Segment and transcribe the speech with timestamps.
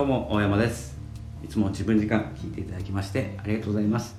[0.00, 0.96] どうも大山です。
[1.44, 4.16] いつも自分時間聞いていただきましてありがとうございます、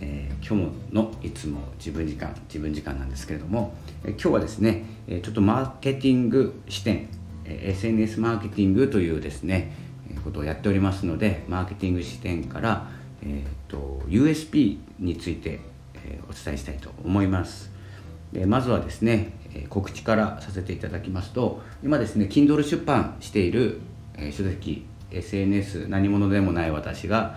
[0.00, 7.10] えー、今日のいつも自分時間自分時間なんですけれども、えー、今日はですねちょっとマーケティング視点、
[7.44, 9.76] え、SNS マーケティングというですね
[10.24, 12.88] ことをやっておりますのでマーケティング視点から、
[13.22, 15.60] えーと、USP について、
[15.96, 17.70] えお伝えしたいと思います。
[18.32, 19.32] でまずはですね
[19.68, 23.80] 告知からさせていただきますと今ですね Kindle 出版している
[24.32, 24.86] 書籍
[25.18, 27.36] SNS 何者でもない私が、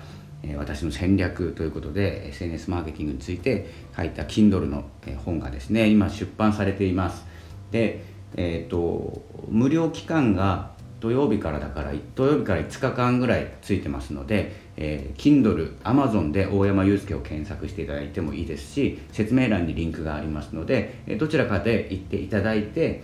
[0.55, 4.85] 私の戦略ということで SNS マーケティングについて書いた Kindle の
[5.25, 7.25] 本がですね今出版されています。
[7.71, 8.03] で
[8.35, 23.03] えっ、ー、と無料期間が土曜日からだから土曜日から5日間ぐらいついてますので、えー、Kindle、Amazon で大山祐介を検索していただいてもいいですし説明欄にリンクがありますのでどちらかで行っていただいて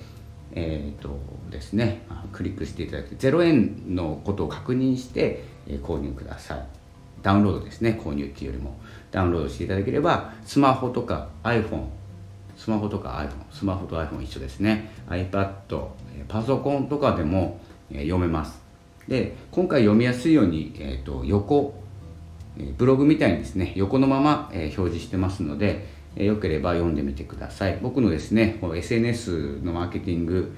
[0.55, 5.43] えーとですね、クリックしていただいて0円のことを確認して、
[5.84, 6.65] 購入ください。
[7.21, 8.77] ダウンロードですね購入っていうよりも。
[9.12, 11.85] ダウンロードしていただければスマホとか iPhone
[12.57, 14.91] スマホとか iPhone スマホと iPhone 一緒ですね。
[15.07, 15.48] iPad
[16.27, 17.59] パソコンとかでも、
[17.91, 18.62] 読めます。
[19.07, 21.81] で今回読みやすいように、えーと、横
[22.77, 27.79] ブログみたいにですね横のまま、表示してますのでよければ読んでみてください。
[27.81, 30.55] 僕のですね SNS のマーケティング、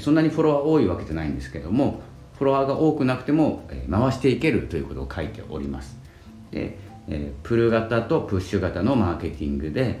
[0.00, 2.00] そんなにフォロワー多いわけじゃないんですけども
[2.38, 5.98] フォロワーが多くなくても、回していけるということを書いております。
[6.52, 6.78] で、
[7.42, 10.00] プル型とプッシュ型のマーケティングで、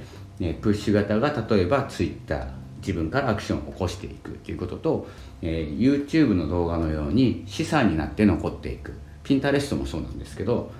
[0.60, 5.08] プッシュ型が例えば Twitter 自分からアクションを起こしていくということと、
[5.42, 8.92] え YouTube の動画のように資産になって残っていく。
[9.24, 10.70] ピンタレストもそうなんですけど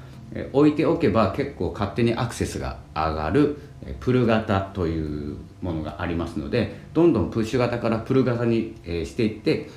[0.53, 3.59] 置いておけば結構勝手にアクセスが上がる
[4.01, 9.69] プル型というものがありますのでどんどんプッシュ型からプル型にしていって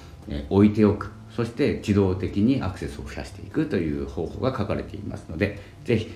[0.50, 1.12] 置いておく。
[1.36, 6.12] そして自動的にアクセスを増やしていくという方法が書かれていますのでぜひ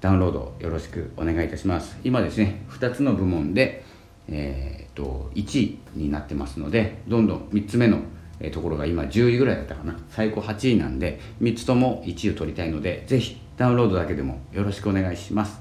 [0.00, 1.96] ダウンロードよろしくお願いいたします。
[2.02, 3.84] 今ですね2つの部門で、
[4.28, 8.00] えー、と1位になってますのでどんどん3つ目の
[8.52, 9.96] ところが今10位ぐらいだったかな。
[10.10, 15.60] 最高8位なんで3つとも1位を取りたいのでぜひダウンロードだけでもよろしくお願いします。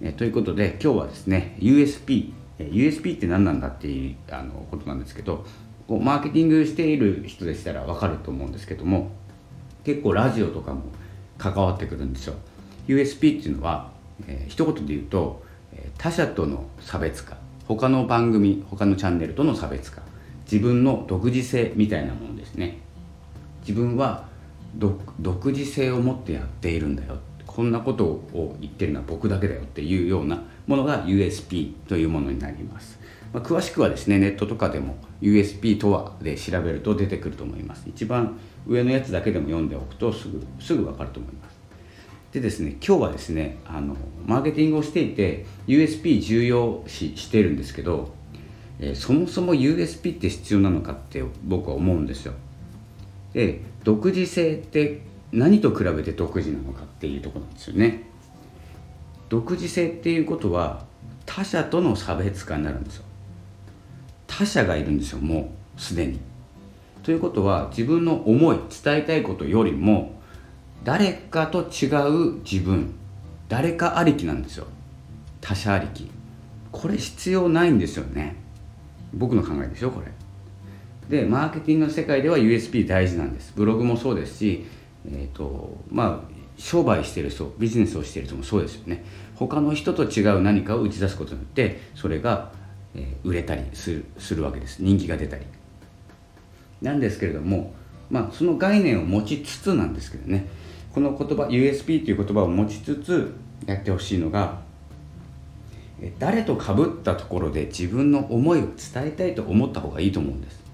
[0.00, 5.44] えということで今日はですね USP USP って何なんだっていうあのことなんですけど
[5.86, 9.10] こうマーケティングしている人でしたら分かると思うんですけども
[9.84, 10.84] 結構ラジオとかも
[11.36, 12.34] 関わってくるんですよ
[12.86, 13.90] USP っていうのは、
[14.26, 15.42] えー、一言で言うと
[15.98, 20.00] 他者との差別化他の番組他のチャンネルとの差別化
[20.50, 22.78] 自分の独自性みたいなものですね
[23.60, 24.27] 自分は
[24.76, 27.18] 独自性を持ってやっているんだよ。
[27.58, 33.00] こんなことを言ってるのは僕だけだよっていうようなものが USP というものになります、
[33.32, 37.82] まあ、詳しくはですねネットとかでも USP とはで調べると出てくると思います。
[37.88, 41.58] 一番上のやつだけでも読んでおくとすぐすぐ分かると思います。
[42.32, 48.14] でですね今日はですねあのマーケティングをしていて USP 重要視してるんですけど、
[48.78, 52.34] えー、そもそも USP って必要なのかって僕は思うんですよ。
[53.32, 55.02] で独自性って
[55.32, 58.04] 何と比べて独自なのかっていうとこなんですよね。
[59.28, 60.84] 独自性っていうことは
[61.26, 63.04] 他者との差別化になるんですよ。
[64.26, 66.18] 他者がいるんですよもうすでに。
[67.02, 70.20] ということは自分の思い伝えたいことよりも
[70.84, 72.94] 誰かと違う自分
[73.48, 74.66] 誰かありきなんですよ。
[75.40, 76.10] 他者ありき。
[76.70, 78.36] これ必要ないんですよね。
[79.14, 80.06] 僕の考えでしょこれ。
[81.08, 83.52] でマーケティングの世界では USP 大事なんです。
[83.56, 84.66] ブログもそうですし、
[85.06, 89.04] えーとまあ、商売してる人ビジネスをしてる人もそうですよね。
[89.34, 92.52] 他の人と違う何かを打ち出すことによってそれが、
[92.94, 94.82] えー、売れたりするするわけです。
[94.82, 95.44] 人気が出たり。
[96.82, 97.72] なんですけれども、
[98.10, 100.46] まあ、その概念を持ちつつなんですけどね。
[100.92, 103.34] この言葉 USP という言葉を持ちつつ
[103.66, 104.60] やってほしいのが
[106.18, 110.67] 誰と被ったところで自分の思いを伝えたいと思った方がいいと思うんです。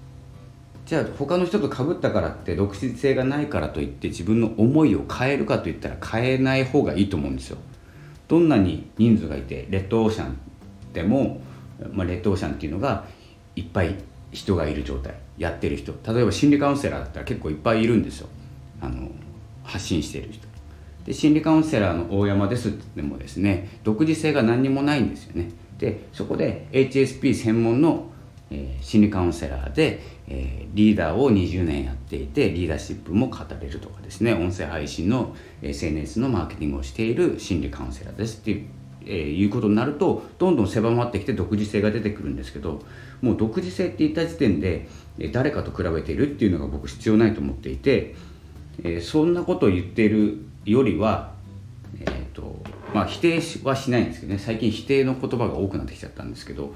[0.85, 7.57] じゃあ他の人と被ったからって独自性がないからといって自分の思いを変えるかといったら変えない方がいいと思うんですよ。
[8.27, 10.37] どんなに人数がいてレッドオーシャン
[10.93, 11.41] でも、
[11.91, 13.05] まあ、レッドオーシャンっていうのが
[13.55, 13.95] いっぱい
[14.31, 15.15] 人がいる状態。
[15.37, 15.93] やってる人。
[16.13, 18.29] 例えば心理カウンセラーだったら結構いっぱいいるんですよ。
[18.81, 19.09] あの
[19.63, 20.47] 発信している人。
[21.05, 25.51] で心理カウンセラーの大山ですってもですね独自性が何にもないんですよね。
[25.77, 28.05] でそこで HSP 専門の
[28.51, 34.33] えー、心理カウンセラーで、えー、リーダーを20年やっていてリーダーシップも語れるとかですね。
[34.33, 38.65] 音声配信の SNS のマーケティングをしている心理カウンセラーですっていう,、
[39.05, 42.81] えー、いうことになるとどんどん狭まってきて独自性が出てくるんですけど
[43.21, 44.87] もう独自性って言った時点で
[45.31, 48.15] 誰かと比べているっていうのが僕必要ないと思っていて
[48.83, 51.33] えー、そんなことを言っているよりは、
[51.99, 52.61] えーと
[52.93, 54.39] まあ、否定はしないんですけどね。
[54.39, 56.73] 最近否定の言葉が多くなってきちゃったんですけど、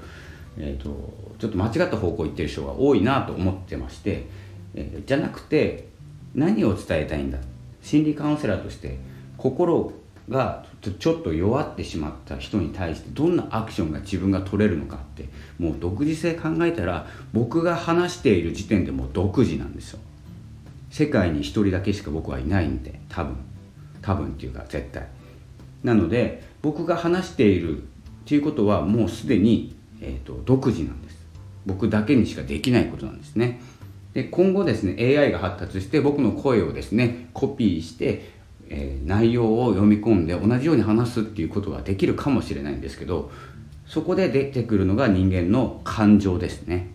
[0.58, 4.26] えーと、ちょっと間違った方向行ってる人が多いなと思ってまして、
[4.74, 5.88] えー、じゃなくて
[6.34, 7.38] 何を伝えたいんだ？
[7.82, 8.98] 心理カウンセラーとして
[9.36, 9.92] 心
[10.28, 19.98] がちょっと弱ってしまった人に対してどんなアクションが自分が取れるのかってもう独自性考えたら僕が話している時点でもう独自なんですよ。
[20.90, 23.36] 世界に一人だけしか僕はいないんで多分。
[24.02, 25.06] 多分っていうか絶対。
[25.82, 27.82] なので僕が話しているっ
[28.24, 31.20] ていうことはもうすでに、えーと、独自なんです。
[31.66, 33.60] 僕だけにしかできないことなんですね。
[34.14, 38.32] で今後ですね AI が発達して僕の声をですねコピーして、
[38.68, 43.30] えー、内容を読み込んで同じように話すっていうことができるかもしれないんですけど
[43.86, 46.88] そこで出てくるのが人間の感情ですね。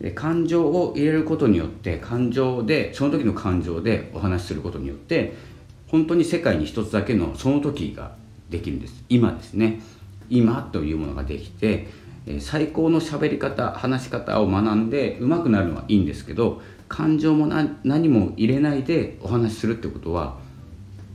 [0.00, 5.34] で感情を入れることによって感情でその時の感情でお話しすることによって
[5.86, 8.16] 本当に世界に一つだけのその時が
[8.50, 9.04] できるんです。
[9.08, 9.80] 今ですね。
[10.28, 11.86] 今というものができて
[12.40, 20.38] 最高の喋り方話し方を学んで上手くなるのはいいんですけど感情も何も入れないでお話しするってことは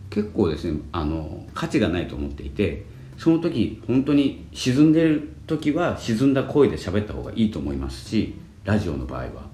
[0.09, 2.85] 結構ですねあの価値がないと思っていて
[3.17, 9.47] その時本当に沈んでる時は沈んだ声で喋った方がいいと思いますしラジオの場合は。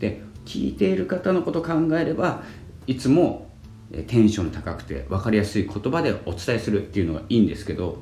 [0.00, 2.42] で聞いている方のこと考えれば
[2.86, 3.50] いつも
[4.06, 7.98] テンション高くて分かりやすい言葉でお伝えするっていうのがいいんですけど、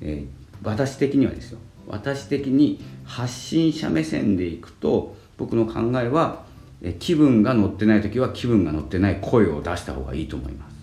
[0.00, 6.44] えー、私的にはですよ私的に発信者目線でいくと僕の考えは
[6.98, 10.74] 気分が乗ってない時は気分が乗ってない声を出した方がいいと思います。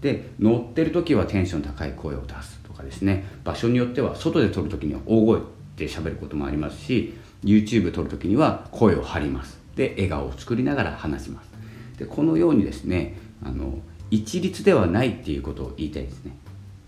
[0.00, 3.24] で乗ってる時はテンション高い声を出すとかですね。
[3.44, 5.40] 場所によっては外で撮る時には大声
[5.76, 7.14] で喋ることもありますし
[7.44, 9.58] YouTube 撮る時には声を張ります。
[9.76, 11.50] で笑顔を作りながら話します。
[11.98, 13.78] でこのようにですねあの
[14.10, 16.36] 一律ではないっていうことを言いたいですね。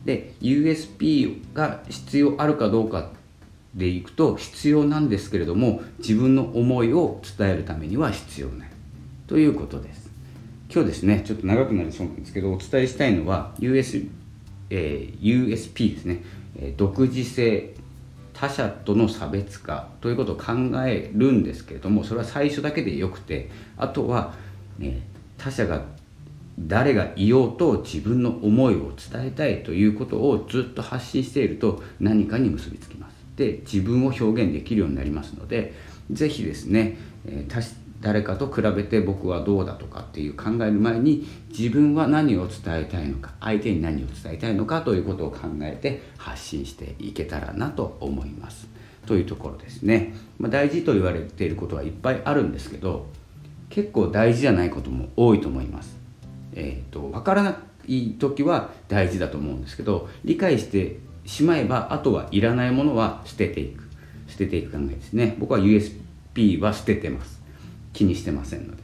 [0.04, 3.10] で USP が必要あるかどうか
[3.74, 8.68] でいくと必要なんですけれども自分の思いを伝えるためには必要ない。
[9.26, 10.10] ということです。
[10.72, 14.06] 今日ですねちょっと長くなりそうなんですけどお伝えしたいのは US、
[14.70, 16.22] えー、USP ですね、
[16.58, 17.74] え、独自性
[18.32, 20.52] 他者との差別化ということを考
[20.86, 24.34] えるんですけれどもそれは最初だけでよくてあとは、
[24.78, 25.02] ね、
[25.36, 25.82] 他者が
[26.58, 33.01] 誰がいようと自分の思いを伝えたいということをずっと発信していると何かに結びつきます。
[33.36, 35.74] で自分を表現できるようになりますので
[36.10, 41.26] 是非ですね、えー、誰かと比べて僕はどうだとかっていう考える前に
[41.56, 48.68] 自分は何を伝えたいのか相手に何を伝えたいのかということを考えて発信していけたらなと思います。
[49.06, 53.06] というところですね、まあ、大事と言われていることはいっぱいあるんですけど
[53.68, 55.96] 結構大事じゃないことも多いと思います。
[56.54, 63.82] えーと、分からない時は大事だと思うんですけど理解してしまえばあとはいらないものは捨てていく。
[64.28, 65.36] 捨てていく考えですね。
[65.38, 67.40] 僕は USP は捨ててます。
[67.92, 68.82] 気にしてませんので。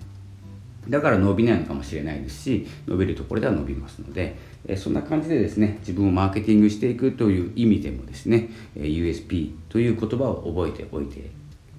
[0.88, 4.37] だから伸びないのかもしれないですし伸びるところでは伸びますので、
[4.76, 11.31] そんな感じでですね自分をマーケティングしていくという意味でもですね、USP という言葉を覚えておいて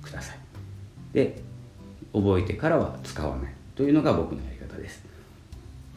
[0.02, 0.38] ください。
[1.14, 1.42] で
[2.14, 3.54] 覚えてからは使わない。
[3.76, 5.04] というのが僕のやり方です。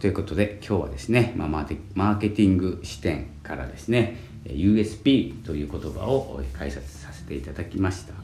[0.01, 8.15] ということで今日はですね、まあ、マーケティング視点からですね USP という言葉を解説させていただきました。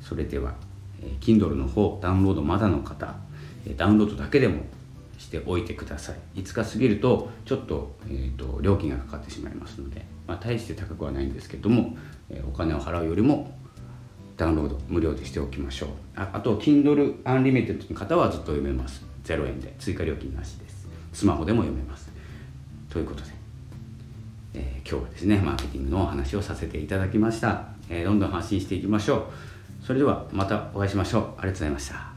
[0.00, 0.54] それでは
[1.20, 3.14] Kindle の方ダウンロードまだの方
[3.76, 4.62] ダウンロードだけでも
[5.18, 6.40] しておいてください。
[6.40, 11.96] 5日過ぎるとちょっと,、えーと、料金がかかってしまいますので、まあ、大して高くはないんですけども、
[12.48, 13.56] お金を払うよりも
[14.36, 15.88] ダウンロード無料でしておきましょう。
[16.16, 19.04] ああと Kindle Unlimited の方はずっと読めます。
[19.24, 20.88] 0円で追加料金なしです。
[21.12, 22.10] スマホでも読めます。
[22.90, 23.30] ということで、
[24.54, 29.22] えー、今日はですねマーケティングのお話をさせていただきました、えー、どんどん発信していきましょう。
[29.84, 31.22] それではまたお会いしましょう。
[31.22, 32.11] ありがとうございました。